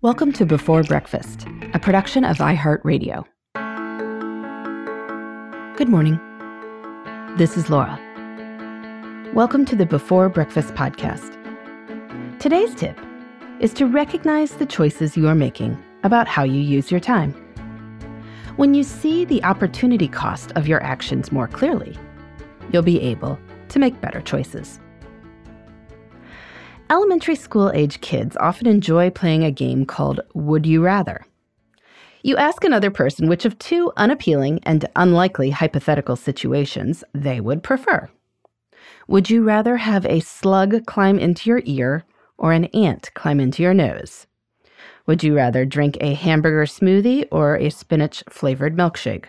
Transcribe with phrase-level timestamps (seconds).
[0.00, 3.26] Welcome to Before Breakfast, a production of iHeartRadio.
[5.76, 6.18] Good morning.
[7.36, 8.00] This is Laura.
[9.34, 11.38] Welcome to the Before Breakfast podcast.
[12.40, 12.98] Today's tip
[13.60, 17.32] is to recognize the choices you are making about how you use your time.
[18.56, 21.94] When you see the opportunity cost of your actions more clearly,
[22.72, 24.80] you'll be able to make better choices.
[26.92, 31.24] Elementary school age kids often enjoy playing a game called Would You Rather.
[32.22, 38.10] You ask another person which of two unappealing and unlikely hypothetical situations they would prefer.
[39.08, 42.04] Would you rather have a slug climb into your ear
[42.36, 44.26] or an ant climb into your nose?
[45.06, 49.28] Would you rather drink a hamburger smoothie or a spinach flavored milkshake?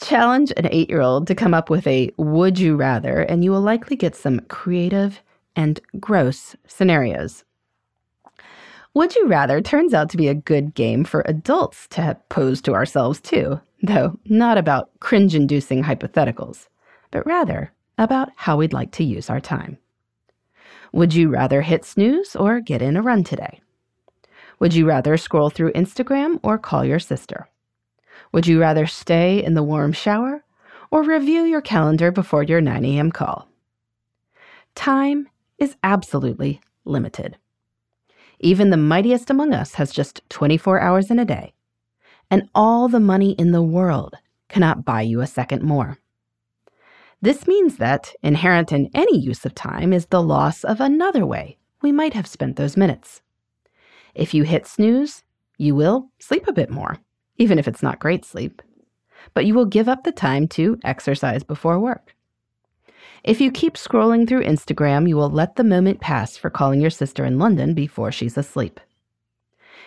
[0.00, 3.50] Challenge an eight year old to come up with a would you rather, and you
[3.50, 5.20] will likely get some creative
[5.56, 7.44] and gross scenarios.
[8.94, 12.74] Would You Rather turns out to be a good game for adults to pose to
[12.74, 16.68] ourselves, too, though not about cringe inducing hypotheticals,
[17.10, 19.78] but rather about how we'd like to use our time.
[20.92, 23.60] Would you rather hit snooze or get in a run today?
[24.60, 27.48] Would you rather scroll through Instagram or call your sister?
[28.30, 30.44] Would you rather stay in the warm shower
[30.92, 33.10] or review your calendar before your 9 a.m.
[33.10, 33.48] call?
[34.76, 37.36] Time is absolutely limited.
[38.40, 41.54] Even the mightiest among us has just 24 hours in a day,
[42.30, 44.16] and all the money in the world
[44.48, 45.98] cannot buy you a second more.
[47.22, 51.58] This means that inherent in any use of time is the loss of another way
[51.80, 53.22] we might have spent those minutes.
[54.14, 55.22] If you hit snooze,
[55.58, 56.98] you will sleep a bit more,
[57.36, 58.62] even if it's not great sleep,
[59.32, 62.13] but you will give up the time to exercise before work.
[63.24, 66.90] If you keep scrolling through Instagram, you will let the moment pass for calling your
[66.90, 68.78] sister in London before she's asleep.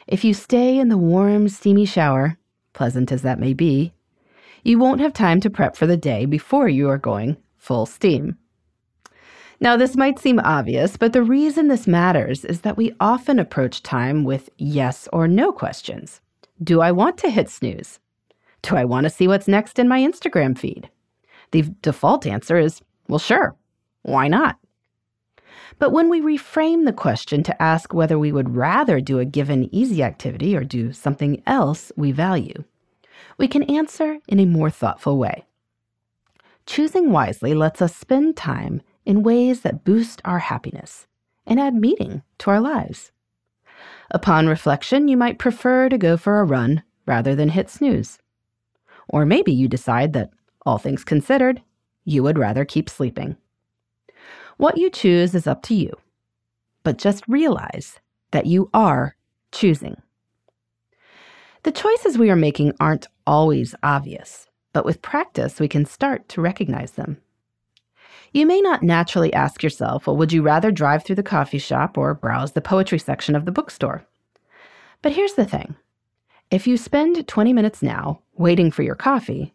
[0.07, 2.39] If you stay in the warm, steamy shower,
[2.73, 3.93] pleasant as that may be,
[4.63, 8.37] you won't have time to prep for the day before you are going full steam.
[9.59, 13.83] Now, this might seem obvious, but the reason this matters is that we often approach
[13.83, 16.21] time with yes or no questions.
[16.63, 17.99] Do I want to hit snooze?
[18.63, 20.89] Do I want to see what's next in my Instagram feed?
[21.51, 23.55] The default answer is well, sure.
[24.03, 24.57] Why not?
[25.79, 29.73] But when we reframe the question to ask whether we would rather do a given
[29.73, 32.63] easy activity or do something else we value,
[33.37, 35.45] we can answer in a more thoughtful way.
[36.65, 41.07] Choosing wisely lets us spend time in ways that boost our happiness
[41.45, 43.11] and add meaning to our lives.
[44.11, 48.19] Upon reflection, you might prefer to go for a run rather than hit snooze.
[49.07, 50.31] Or maybe you decide that,
[50.65, 51.61] all things considered,
[52.07, 53.35] you would rather keep sleeping.
[54.55, 55.91] What you choose is up to you,
[56.83, 57.99] but just realize
[58.31, 59.17] that you are
[59.51, 60.01] choosing.
[61.63, 66.41] The choices we are making aren't always obvious, but with practice, we can start to
[66.41, 67.17] recognize them.
[68.31, 71.97] You may not naturally ask yourself, well, would you rather drive through the coffee shop
[71.97, 74.05] or browse the poetry section of the bookstore?
[75.01, 75.75] But here's the thing
[76.51, 79.53] if you spend 20 minutes now waiting for your coffee,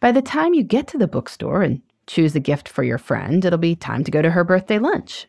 [0.00, 3.44] by the time you get to the bookstore and choose a gift for your friend,
[3.44, 5.26] it'll be time to go to her birthday lunch.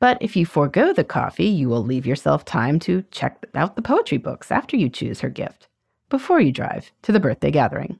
[0.00, 3.82] But if you forego the coffee, you will leave yourself time to check out the
[3.82, 5.68] poetry books after you choose her gift,
[6.08, 7.98] before you drive to the birthday gathering.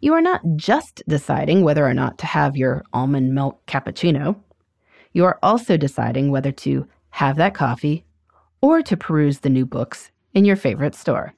[0.00, 4.36] You are not just deciding whether or not to have your almond milk cappuccino,
[5.12, 8.04] you are also deciding whether to have that coffee
[8.60, 11.34] or to peruse the new books in your favorite store.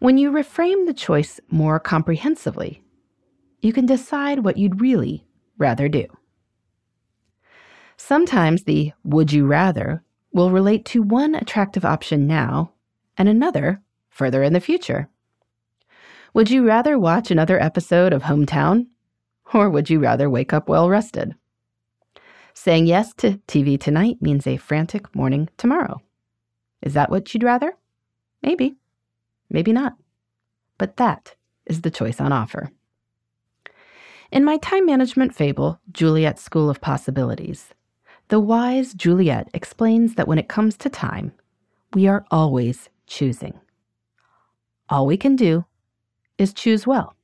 [0.00, 2.82] When you reframe the choice more comprehensively,
[3.60, 5.26] you can decide what you'd really
[5.56, 6.06] rather do.
[7.96, 12.70] Sometimes the would you rather will relate to one attractive option now
[13.16, 15.08] and another further in the future.
[16.32, 18.86] Would you rather watch another episode of Hometown?
[19.52, 21.34] Or would you rather wake up well rested?
[22.54, 26.00] Saying yes to TV tonight means a frantic morning tomorrow.
[26.82, 27.74] Is that what you'd rather?
[28.42, 28.76] Maybe
[29.50, 29.94] maybe not.
[30.78, 31.34] But that
[31.66, 32.70] is the choice on offer.
[34.30, 37.72] In my time management fable, Juliet's School of Possibilities,
[38.28, 41.32] the wise Juliet explains that when it comes to time,
[41.94, 43.58] we are always choosing.
[44.90, 45.64] All we can do
[46.36, 47.16] is choose well.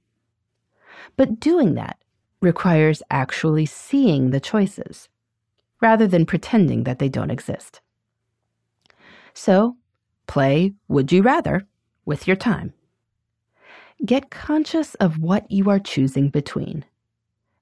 [1.16, 1.98] But doing that
[2.40, 5.08] requires actually seeing the choices
[5.80, 7.80] rather than pretending that they don't exist.
[9.34, 9.76] So,
[10.26, 11.66] play Would You Rather
[12.04, 12.72] with your time.
[14.04, 16.84] Get conscious of what you are choosing between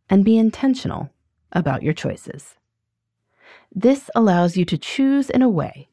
[0.09, 1.11] and be intentional
[1.53, 2.56] about your choices.
[3.75, 5.89] This allows you to choose in a way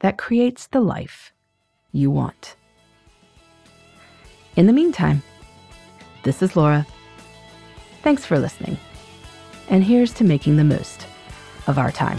[0.00, 1.32] that creates the life
[1.92, 2.56] you want.
[4.56, 5.22] In the meantime,
[6.24, 6.86] this is Laura.
[8.02, 8.78] Thanks for listening.
[9.68, 11.06] And here's to making the most
[11.66, 12.18] of our time.